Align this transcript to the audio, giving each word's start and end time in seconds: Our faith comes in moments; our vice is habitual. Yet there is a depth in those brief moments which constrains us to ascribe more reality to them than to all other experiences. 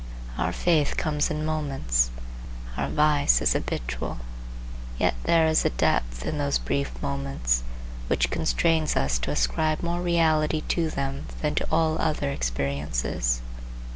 Our 0.35 0.51
faith 0.51 0.97
comes 0.97 1.29
in 1.29 1.45
moments; 1.45 2.09
our 2.75 2.89
vice 2.89 3.39
is 3.39 3.53
habitual. 3.53 4.17
Yet 4.97 5.13
there 5.25 5.45
is 5.45 5.63
a 5.63 5.69
depth 5.69 6.25
in 6.25 6.39
those 6.39 6.57
brief 6.57 6.91
moments 7.03 7.61
which 8.07 8.31
constrains 8.31 8.95
us 8.95 9.19
to 9.19 9.29
ascribe 9.29 9.83
more 9.83 10.01
reality 10.01 10.61
to 10.69 10.89
them 10.89 11.27
than 11.43 11.53
to 11.53 11.67
all 11.71 11.99
other 12.01 12.31
experiences. 12.31 13.41